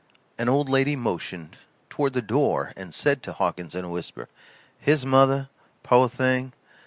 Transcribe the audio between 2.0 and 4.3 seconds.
the door and said to Hawkins in a whisper: